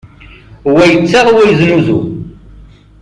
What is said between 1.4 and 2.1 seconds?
yeznuzu.